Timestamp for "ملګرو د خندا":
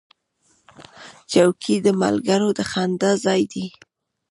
2.01-3.11